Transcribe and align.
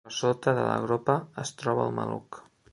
Per 0.07 0.11
sota 0.19 0.53
de 0.59 0.63
la 0.69 0.77
gropa 0.85 1.19
es 1.45 1.55
troba 1.61 1.87
el 1.87 1.97
maluc. 2.03 2.45